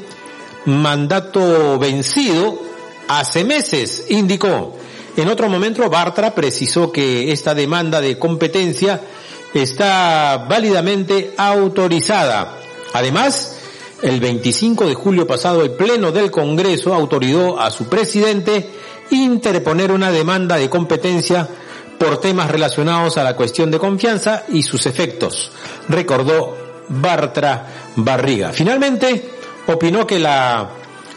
mandato 0.64 1.76
vencido 1.80 2.62
hace 3.08 3.42
meses, 3.42 4.04
indicó. 4.08 4.76
En 5.16 5.26
otro 5.26 5.48
momento, 5.48 5.90
Bartra 5.90 6.36
precisó 6.36 6.92
que 6.92 7.32
esta 7.32 7.52
demanda 7.52 8.00
de 8.00 8.16
competencia 8.16 9.00
está 9.54 10.46
válidamente 10.48 11.34
autorizada. 11.36 12.58
Además, 12.92 13.56
el 14.02 14.20
25 14.20 14.86
de 14.86 14.94
julio 14.94 15.26
pasado, 15.26 15.62
el 15.62 15.72
Pleno 15.72 16.12
del 16.12 16.30
Congreso 16.30 16.94
autorizó 16.94 17.60
a 17.60 17.70
su 17.70 17.88
presidente 17.88 18.70
interponer 19.10 19.90
una 19.90 20.12
demanda 20.12 20.56
de 20.56 20.70
competencia 20.70 21.48
por 21.98 22.20
temas 22.20 22.50
relacionados 22.50 23.16
a 23.16 23.24
la 23.24 23.34
cuestión 23.34 23.70
de 23.70 23.78
confianza 23.78 24.44
y 24.48 24.62
sus 24.62 24.86
efectos, 24.86 25.50
recordó 25.88 26.56
Bartra 26.88 27.66
Barriga. 27.96 28.52
Finalmente, 28.52 29.30
opinó 29.66 30.06
que 30.06 30.18
la 30.18 30.70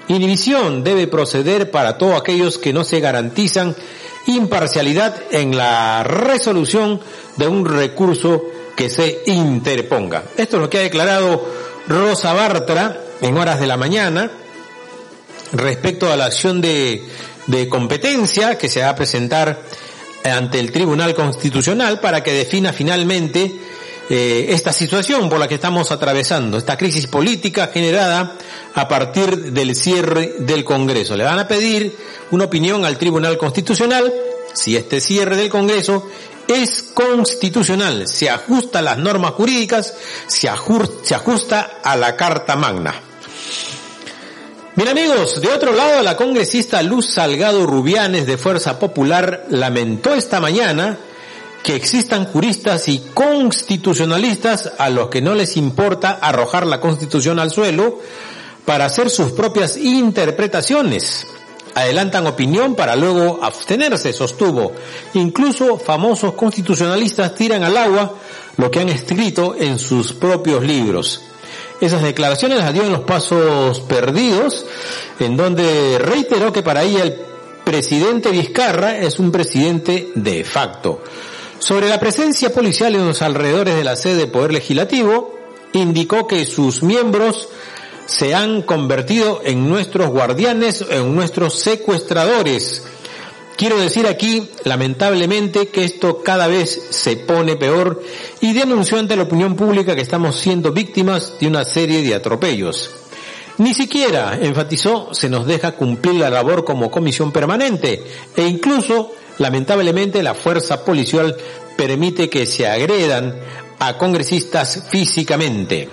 inhibición 0.07 0.83
debe 0.83 1.07
proceder 1.07 1.69
para 1.69 1.97
todos 1.97 2.19
aquellos 2.19 2.57
que 2.57 2.73
no 2.73 2.83
se 2.83 2.99
garantizan 2.99 3.75
imparcialidad 4.27 5.15
en 5.31 5.55
la 5.55 6.03
resolución 6.03 6.99
de 7.37 7.47
un 7.47 7.65
recurso 7.65 8.43
que 8.75 8.89
se 8.89 9.21
interponga. 9.27 10.23
Esto 10.37 10.57
es 10.57 10.61
lo 10.61 10.69
que 10.69 10.79
ha 10.79 10.81
declarado 10.81 11.45
Rosa 11.87 12.33
Bartra 12.33 12.99
en 13.21 13.37
horas 13.37 13.59
de 13.59 13.67
la 13.67 13.77
mañana 13.77 14.29
respecto 15.53 16.11
a 16.11 16.15
la 16.15 16.25
acción 16.25 16.61
de, 16.61 17.07
competencia 17.69 18.57
que 18.57 18.69
se 18.69 18.81
va 18.81 18.89
a 18.89 18.95
presentar 18.95 19.61
ante 20.23 20.59
el 20.59 20.71
Tribunal 20.71 21.13
Constitucional 21.13 21.99
para 21.99 22.23
que 22.23 22.31
defina 22.31 22.71
finalmente 22.71 23.59
eh, 24.09 24.47
esta 24.49 24.71
situación 24.71 25.29
por 25.29 25.39
la 25.39 25.47
que 25.47 25.55
estamos 25.55 25.91
atravesando, 25.91 26.57
esta 26.57 26.77
crisis 26.77 27.07
política 27.07 27.69
generada 27.73 28.35
a 28.73 28.87
partir 28.87 29.51
del 29.51 29.75
cierre 29.75 30.35
del 30.39 30.63
Congreso. 30.63 31.17
Le 31.17 31.23
van 31.23 31.39
a 31.39 31.47
pedir 31.47 31.95
una 32.29 32.45
opinión 32.45 32.85
al 32.85 32.97
Tribunal 32.97 33.37
Constitucional 33.37 34.13
si 34.53 34.75
este 34.75 35.01
cierre 35.01 35.35
del 35.35 35.49
Congreso 35.49 36.07
es 36.53 36.83
constitucional, 36.93 38.07
se 38.07 38.29
ajusta 38.29 38.79
a 38.79 38.81
las 38.81 38.97
normas 38.97 39.31
jurídicas, 39.31 39.93
se, 40.27 40.49
ajusta 40.49 41.71
a 41.83 41.95
la 41.95 42.15
Carta 42.15 42.55
Magna. 42.55 42.93
Bien 44.75 44.87
amigos, 44.87 45.41
de 45.41 45.49
otro 45.49 45.73
lado, 45.73 46.01
la 46.01 46.15
congresista 46.15 46.81
Luz 46.81 47.13
Salgado 47.13 47.65
Rubianes 47.65 48.25
de 48.25 48.37
Fuerza 48.37 48.79
Popular 48.79 49.45
lamentó 49.49 50.13
esta 50.13 50.39
mañana 50.39 50.97
que 51.63 51.75
existan 51.75 52.25
juristas 52.25 52.87
y 52.87 52.99
constitucionalistas 53.13 54.71
a 54.77 54.89
los 54.89 55.09
que 55.09 55.21
no 55.21 55.35
les 55.35 55.57
importa 55.57 56.11
arrojar 56.21 56.65
la 56.65 56.79
constitución 56.79 57.39
al 57.39 57.51
suelo 57.51 57.99
para 58.65 58.85
hacer 58.85 59.09
sus 59.09 59.31
propias 59.31 59.77
interpretaciones. 59.77 61.27
Adelantan 61.73 62.27
opinión 62.27 62.75
para 62.75 62.95
luego 62.95 63.39
abstenerse, 63.41 64.13
sostuvo. 64.13 64.73
Incluso 65.13 65.77
famosos 65.77 66.33
constitucionalistas 66.33 67.33
tiran 67.35 67.63
al 67.63 67.77
agua 67.77 68.15
lo 68.57 68.69
que 68.69 68.79
han 68.79 68.89
escrito 68.89 69.55
en 69.57 69.79
sus 69.79 70.13
propios 70.13 70.63
libros. 70.63 71.21
Esas 71.79 72.03
declaraciones 72.03 72.59
las 72.59 72.73
dio 72.73 72.83
en 72.83 72.91
los 72.91 73.01
pasos 73.01 73.79
perdidos, 73.81 74.65
en 75.19 75.35
donde 75.35 75.97
reiteró 75.97 76.53
que 76.53 76.61
para 76.61 76.83
ella 76.83 77.03
el 77.03 77.15
presidente 77.63 78.29
Vizcarra 78.29 78.97
es 78.97 79.17
un 79.17 79.31
presidente 79.31 80.11
de 80.13 80.43
facto. 80.43 81.01
Sobre 81.57 81.89
la 81.89 81.99
presencia 81.99 82.51
policial 82.51 82.95
en 82.95 83.07
los 83.07 83.21
alrededores 83.21 83.75
de 83.75 83.83
la 83.83 83.95
sede 83.95 84.15
del 84.15 84.31
Poder 84.31 84.51
Legislativo, 84.53 85.35
indicó 85.73 86.27
que 86.27 86.45
sus 86.45 86.83
miembros 86.83 87.49
se 88.11 88.35
han 88.35 88.61
convertido 88.63 89.41
en 89.45 89.69
nuestros 89.69 90.09
guardianes, 90.09 90.83
en 90.89 91.15
nuestros 91.15 91.55
secuestradores. 91.59 92.83
Quiero 93.55 93.79
decir 93.79 94.05
aquí, 94.05 94.49
lamentablemente, 94.65 95.69
que 95.69 95.85
esto 95.85 96.21
cada 96.21 96.47
vez 96.47 96.87
se 96.89 97.15
pone 97.15 97.55
peor 97.55 98.03
y 98.41 98.51
denunció 98.51 98.99
ante 98.99 99.15
la 99.15 99.23
opinión 99.23 99.55
pública 99.55 99.95
que 99.95 100.01
estamos 100.01 100.35
siendo 100.35 100.73
víctimas 100.73 101.39
de 101.39 101.47
una 101.47 101.63
serie 101.63 102.01
de 102.01 102.13
atropellos. 102.13 102.91
Ni 103.59 103.73
siquiera, 103.73 104.37
enfatizó, 104.41 105.13
se 105.13 105.29
nos 105.29 105.47
deja 105.47 105.71
cumplir 105.71 106.15
la 106.15 106.29
labor 106.29 106.65
como 106.65 106.91
comisión 106.91 107.31
permanente 107.31 108.03
e 108.35 108.43
incluso 108.45 109.13
lamentablemente 109.37 110.21
la 110.21 110.33
fuerza 110.33 110.83
policial 110.83 111.37
permite 111.77 112.29
que 112.29 112.45
se 112.45 112.67
agredan 112.67 113.39
a 113.79 113.97
congresistas 113.97 114.83
físicamente. 114.89 115.87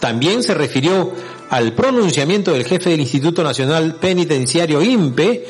También 0.00 0.42
se 0.42 0.54
refirió 0.54 1.12
al 1.50 1.72
pronunciamiento 1.72 2.52
del 2.52 2.64
jefe 2.64 2.90
del 2.90 3.00
Instituto 3.00 3.42
Nacional 3.42 3.96
Penitenciario 3.96 4.82
INPE, 4.82 5.46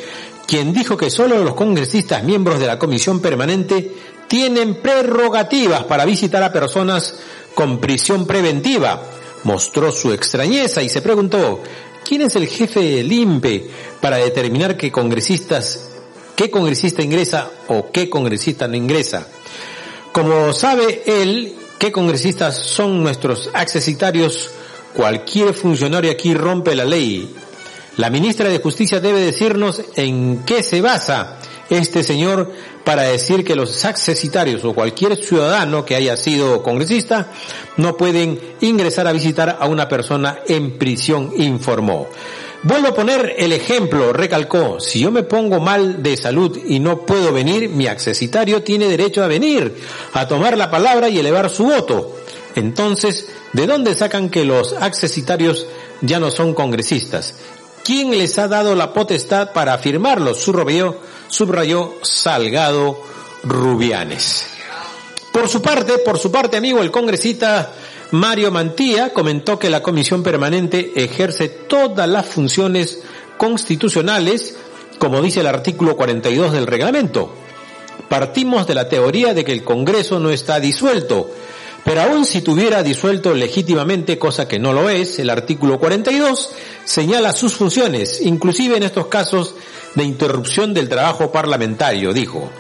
quien 0.47 0.73
dijo 0.73 0.97
que 0.97 1.11
solo 1.11 1.43
los 1.43 1.55
congresistas 1.55 2.23
miembros 2.23 2.61
de 2.61 2.67
la 2.67 2.79
comisión 2.79 3.21
permanente 3.21 3.93
tienen 4.29 4.77
prerrogativas 4.77 5.85
para 5.85 6.05
visitar 6.05 6.43
a 6.43 6.53
personas 6.53 7.19
con 7.55 7.79
prisión 7.79 8.27
preventiva. 8.27 9.03
Mostró 9.45 9.93
su 9.93 10.13
extrañeza 10.13 10.83
y 10.83 10.89
se 10.89 11.03
preguntó, 11.03 11.63
¿quién 12.05 12.23
es 12.23 12.37
el 12.37 12.47
jefe 12.47 12.81
del 12.81 13.13
INPE 13.13 13.71
para 14.01 14.17
determinar 14.17 14.77
qué 14.77 14.91
congresistas 14.91 15.87
qué 16.37 16.51
congresista 16.51 17.03
ingresa 17.03 17.51
o 17.67 17.91
qué 17.91 18.09
congresista 18.09 18.69
no 18.69 18.77
ingresa. 18.77 19.27
Como 20.13 20.53
sabe 20.53 21.03
él, 21.07 21.55
qué 21.79 21.91
congresistas 21.91 22.57
son 22.59 23.03
nuestros 23.03 23.51
accesitarios, 23.55 24.51
cualquier 24.97 25.53
funcionario 25.53 26.11
aquí 26.11 26.33
rompe 26.33 26.75
la 26.75 26.87
ley. 26.87 27.35
La 27.99 28.09
ministra 28.09 28.49
de 28.49 28.61
Justicia 28.61 28.99
debe 28.99 29.21
decirnos 29.21 29.83
en 29.95 30.43
qué 30.47 30.63
se 30.63 30.81
basa 30.81 31.39
este 31.69 32.03
señor 32.03 32.51
para 32.83 33.03
decir 33.03 33.45
que 33.45 33.57
los 33.57 33.85
accesitarios 33.85 34.65
o 34.65 34.73
cualquier 34.73 35.17
ciudadano 35.17 35.85
que 35.85 35.97
haya 35.97 36.17
sido 36.17 36.63
congresista 36.63 37.31
no 37.77 37.97
pueden 37.97 38.41
ingresar 38.63 39.07
a 39.07 39.13
visitar 39.13 39.59
a 39.61 39.67
una 39.67 39.87
persona 39.87 40.39
en 40.47 40.79
prisión, 40.79 41.31
informó. 41.37 42.09
Vuelvo 42.63 42.89
a 42.89 42.95
poner 42.95 43.35
el 43.39 43.53
ejemplo, 43.53 44.15
recalcó, 44.15 44.81
si 44.81 45.01
yo 45.01 45.11
me 45.11 45.25
pongo 45.25 45.61
mal 45.61 46.03
de 46.03 46.17
salud 46.17 46.59
y 46.67 46.81
no 46.81 47.03
puedo 47.05 47.33
venir, 47.33 47.69
mi 47.69 47.87
accesitario 47.87 48.63
tiene 48.63 48.89
derecho 48.89 49.23
a 49.23 49.29
venir, 49.29 49.77
a 50.15 50.27
tomar 50.27 50.57
la 50.57 50.71
palabra 50.71 51.11
y 51.11 51.19
elevar 51.19 51.51
su 51.51 51.65
voto. 51.65 52.16
Entonces, 52.57 53.29
¿de 53.53 53.67
dónde 53.67 53.95
sacan 53.95 54.31
que 54.31 54.45
los 54.45 54.73
accesitarios 54.73 55.67
ya 56.01 56.19
no 56.19 56.31
son 56.31 56.55
congresistas? 56.55 57.35
¿Quién 57.85 58.19
les 58.19 58.39
ha 58.39 58.49
dado 58.49 58.75
la 58.75 58.93
potestad 58.93 59.53
para 59.53 59.75
afirmarlo? 59.75 60.35
Subrayó, 60.35 60.97
subrayó 61.29 61.95
Salgado 62.03 63.01
Rubianes. 63.45 64.47
Por 65.33 65.49
su 65.49 65.61
parte, 65.63 65.99
por 65.99 66.19
su 66.19 66.33
parte, 66.33 66.57
amigo, 66.57 66.83
el 66.83 66.91
congresista 66.91 67.73
Mario 68.11 68.51
Mantía 68.51 69.13
comentó 69.13 69.59
que 69.59 69.69
la 69.69 69.83
comisión 69.83 70.23
permanente 70.23 70.93
ejerce 70.97 71.49
todas 71.49 72.09
las 72.09 72.25
funciones 72.27 73.03
constitucionales, 73.37 74.57
como 74.99 75.21
dice 75.21 75.41
el 75.41 75.47
artículo 75.47 75.95
42 75.95 76.53
del 76.53 76.67
reglamento. 76.67 77.35
Partimos 78.09 78.67
de 78.67 78.75
la 78.75 78.89
teoría 78.89 79.35
de 79.35 79.45
que 79.45 79.53
el 79.53 79.63
Congreso 79.63 80.19
no 80.19 80.31
está 80.31 80.59
disuelto, 80.59 81.31
pero 81.87 82.03
aun 82.03 82.25
si 82.25 82.41
tuviera 82.41 82.83
disuelto 82.83 83.33
legítimamente, 83.33 84.19
cosa 84.19 84.49
que 84.49 84.59
no 84.59 84.73
lo 84.73 84.91
es, 84.91 85.21
el 85.21 85.31
artículo 85.31 85.79
42 85.79 86.51
señala 86.85 87.33
sus 87.33 87.55
funciones, 87.55 88.21
inclusive 88.23 88.77
en 88.77 88.83
estos 88.83 89.07
casos 89.07 89.55
de 89.95 90.03
interrupción 90.03 90.75
del 90.75 90.89
trabajo 90.89 91.31
parlamentario, 91.31 92.13
dijo. 92.13 92.51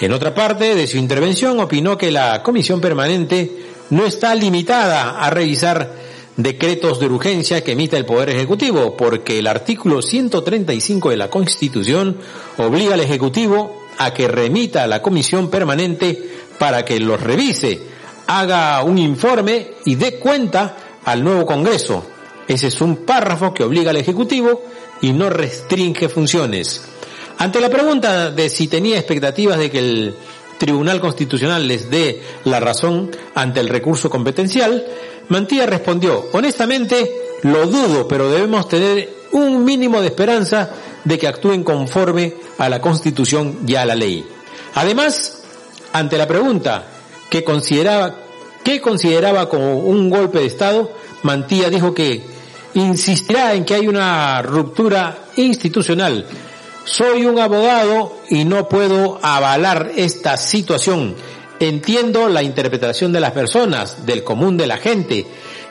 En 0.00 0.12
otra 0.12 0.34
parte 0.34 0.74
de 0.74 0.86
su 0.86 0.96
intervención 0.96 1.60
opinó 1.60 1.98
que 1.98 2.10
la 2.10 2.42
comisión 2.42 2.80
permanente 2.80 3.52
no 3.90 4.06
está 4.06 4.34
limitada 4.34 5.20
a 5.20 5.28
revisar 5.28 5.96
decretos 6.38 6.98
de 7.00 7.06
urgencia 7.06 7.62
que 7.62 7.72
emita 7.72 7.98
el 7.98 8.06
Poder 8.06 8.30
Ejecutivo, 8.30 8.96
porque 8.96 9.40
el 9.40 9.46
artículo 9.46 10.00
135 10.00 11.10
de 11.10 11.18
la 11.18 11.28
Constitución 11.28 12.16
obliga 12.56 12.94
al 12.94 13.00
Ejecutivo 13.00 13.84
a 13.98 14.14
que 14.14 14.26
remita 14.26 14.84
a 14.84 14.86
la 14.86 15.02
Comisión 15.02 15.50
Permanente 15.50 16.30
para 16.58 16.86
que 16.86 16.98
los 16.98 17.20
revise, 17.20 17.92
haga 18.26 18.82
un 18.82 18.98
informe 18.98 19.74
y 19.84 19.94
dé 19.96 20.18
cuenta 20.18 20.76
al 21.04 21.22
nuevo 21.22 21.44
Congreso. 21.46 22.04
Ese 22.46 22.68
es 22.68 22.80
un 22.80 22.98
párrafo 22.98 23.54
que 23.54 23.64
obliga 23.64 23.90
al 23.90 23.96
Ejecutivo 23.96 24.62
y 25.00 25.12
no 25.12 25.30
restringe 25.30 26.08
funciones. 26.08 26.82
Ante 27.38 27.60
la 27.60 27.68
pregunta 27.68 28.30
de 28.30 28.48
si 28.48 28.68
tenía 28.68 28.96
expectativas 28.96 29.58
de 29.58 29.70
que 29.70 29.78
el 29.78 30.14
Tribunal 30.58 31.00
Constitucional 31.00 31.66
les 31.66 31.90
dé 31.90 32.22
la 32.44 32.60
razón 32.60 33.10
ante 33.34 33.60
el 33.60 33.68
recurso 33.68 34.08
competencial, 34.08 34.86
Mantilla 35.28 35.66
respondió, 35.66 36.26
honestamente, 36.32 37.10
lo 37.42 37.66
dudo, 37.66 38.06
pero 38.06 38.30
debemos 38.30 38.68
tener 38.68 39.10
un 39.32 39.64
mínimo 39.64 40.00
de 40.00 40.08
esperanza 40.08 40.70
de 41.02 41.18
que 41.18 41.26
actúen 41.26 41.64
conforme 41.64 42.34
a 42.58 42.68
la 42.68 42.80
Constitución 42.80 43.58
y 43.66 43.74
a 43.74 43.84
la 43.84 43.96
ley. 43.96 44.24
Además, 44.74 45.42
ante 45.92 46.16
la 46.16 46.28
pregunta 46.28 46.93
que 47.34 47.42
consideraba, 47.42 48.14
¿qué 48.62 48.80
consideraba 48.80 49.48
como 49.48 49.78
un 49.78 50.08
golpe 50.08 50.38
de 50.38 50.46
Estado? 50.46 50.88
Mantilla 51.24 51.68
dijo 51.68 51.92
que 51.92 52.22
insistirá 52.74 53.54
en 53.54 53.64
que 53.64 53.74
hay 53.74 53.88
una 53.88 54.40
ruptura 54.40 55.18
institucional 55.36 56.26
soy 56.84 57.24
un 57.24 57.38
abogado 57.38 58.18
y 58.28 58.44
no 58.44 58.68
puedo 58.68 59.18
avalar 59.22 59.92
esta 59.96 60.36
situación. 60.36 61.14
Entiendo 61.58 62.28
la 62.28 62.42
interpretación 62.42 63.12
de 63.12 63.20
las 63.20 63.32
personas, 63.32 64.04
del 64.04 64.22
común 64.22 64.56
de 64.56 64.66
la 64.66 64.76
gente. 64.76 65.26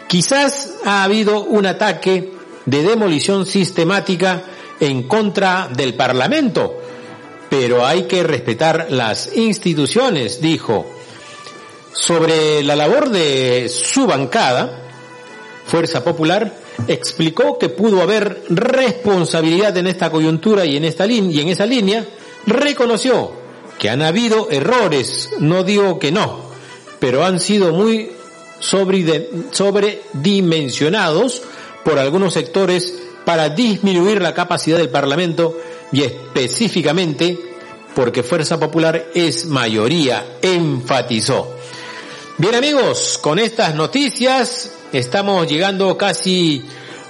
Quizás 0.08 0.74
ha 0.86 1.04
habido 1.04 1.44
un 1.44 1.66
ataque 1.66 2.34
de 2.66 2.84
demolición 2.84 3.46
sistemática 3.46 4.44
en 4.80 5.04
contra 5.04 5.70
del 5.74 5.94
Parlamento, 5.94 6.82
pero 7.50 7.86
hay 7.86 8.04
que 8.04 8.24
respetar 8.24 8.88
las 8.90 9.36
instituciones, 9.38 10.42
dijo. 10.42 10.93
Sobre 11.94 12.64
la 12.64 12.76
labor 12.76 13.10
de 13.10 13.70
su 13.70 14.08
bancada, 14.08 14.80
Fuerza 15.66 16.04
Popular, 16.04 16.52
explicó 16.88 17.60
que 17.60 17.70
pudo 17.70 18.02
haber 18.02 18.44
responsabilidad 18.50 19.78
en 19.78 19.86
esta 19.88 20.10
coyuntura 20.10 20.66
y 20.66 20.76
en 20.76 20.84
esta 20.86 21.06
línea 21.06 21.32
y 21.32 21.40
en 21.42 21.50
esa 21.50 21.68
línea 21.68 22.04
reconoció 22.48 23.44
que 23.80 23.90
han 23.90 24.02
habido 24.02 24.50
errores, 24.50 25.30
no 25.40 25.64
digo 25.64 26.00
que 26.00 26.12
no, 26.12 26.40
pero 27.00 27.24
han 27.24 27.40
sido 27.40 27.72
muy 27.74 28.12
sobredimensionados 28.60 31.44
por 31.84 32.00
algunos 32.00 32.34
sectores 32.34 32.96
para 33.26 33.50
disminuir 33.50 34.20
la 34.22 34.34
capacidad 34.34 34.78
del 34.78 34.90
Parlamento 34.90 35.58
y 35.92 36.04
específicamente 36.04 37.38
porque 37.96 38.24
Fuerza 38.24 38.60
Popular 38.60 39.10
es 39.14 39.46
mayoría, 39.46 40.38
enfatizó. 40.42 41.56
Bien 42.36 42.56
amigos, 42.56 43.20
con 43.22 43.38
estas 43.38 43.76
noticias 43.76 44.72
estamos 44.92 45.48
llegando 45.48 45.96
casi 45.96 46.64